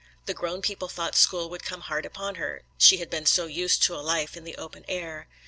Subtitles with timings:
[0.25, 3.83] The grown people thought school would come hard upon her, she had been so used
[3.83, 5.27] to a life in the open air.